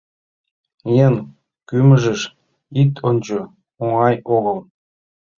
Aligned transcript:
«Еҥ 1.05 1.13
кӱмыжыш 1.69 2.21
ит 2.81 2.93
ончо, 3.09 3.39
оҥай 3.83 4.15
огыл». 4.35 4.57